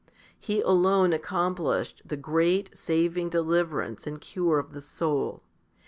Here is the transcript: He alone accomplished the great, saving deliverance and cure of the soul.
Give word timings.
He 0.39 0.61
alone 0.61 1.13
accomplished 1.13 2.01
the 2.03 2.17
great, 2.17 2.75
saving 2.75 3.29
deliverance 3.29 4.07
and 4.07 4.19
cure 4.19 4.57
of 4.57 4.73
the 4.73 4.81
soul. 4.81 5.43